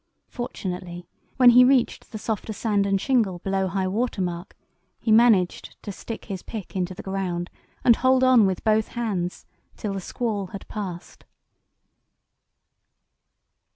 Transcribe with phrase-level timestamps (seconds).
[0.29, 1.05] Fortunately,
[1.37, 4.55] when he reached the softer sand and shingle below high water mark,
[4.99, 7.51] he managed to stick his pick into the ground
[7.83, 9.45] and hold on with both hands
[9.77, 11.23] till the squall had passed.